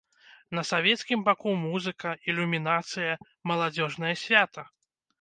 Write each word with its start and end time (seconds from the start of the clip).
На 0.59 0.63
савецкім 0.69 1.19
баку 1.27 1.53
музыка, 1.67 2.15
ілюмінацыя, 2.33 3.21
маладзёжнае 3.53 4.15
свята. 4.27 4.71